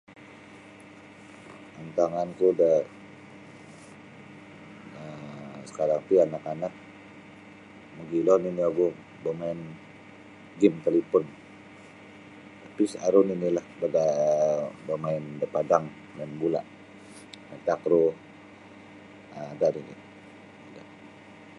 Antanganku 1.81 2.47
da 2.59 2.71
um 5.01 5.59
sakarang 5.69 6.03
ti 6.07 6.15
anak-anak 6.25 6.73
mogilo 7.95 8.33
nini 8.39 8.61
ogu 8.69 8.87
bamain 9.23 9.59
game 10.59 10.77
talipon 10.85 11.23
tapi 12.63 12.83
aru 13.05 13.19
ninilah 13.29 13.65
um 13.85 13.91
bamain 14.87 15.23
da 15.39 15.47
padang 15.55 15.85
bamain 16.15 16.33
bula 16.41 16.61
aru 16.61 16.69
nini 16.69 17.47
main 17.47 17.61
takru 17.67 18.03
ada 19.53 19.67
nini. 19.75 19.95